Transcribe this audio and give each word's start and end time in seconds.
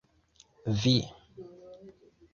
Vi!!! 0.81 0.95